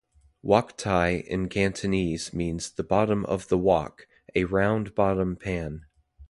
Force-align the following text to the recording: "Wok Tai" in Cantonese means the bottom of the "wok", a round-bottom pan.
"Wok 0.41 0.77
Tai" 0.77 1.11
in 1.27 1.47
Cantonese 1.47 2.33
means 2.33 2.71
the 2.71 2.81
bottom 2.81 3.23
of 3.27 3.49
the 3.49 3.57
"wok", 3.59 4.07
a 4.33 4.45
round-bottom 4.45 5.35
pan. 5.35 5.85